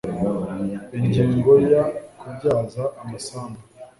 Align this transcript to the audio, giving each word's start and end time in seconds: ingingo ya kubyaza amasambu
ingingo 0.99 1.51
ya 1.73 1.83
kubyaza 2.19 2.83
amasambu 3.01 3.59